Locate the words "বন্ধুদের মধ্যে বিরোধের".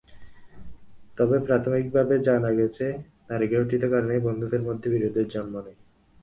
4.21-5.27